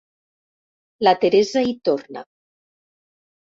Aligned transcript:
La 1.09 1.13
Teresa 1.25 1.63
hi 1.69 1.77
torna. 1.91 2.25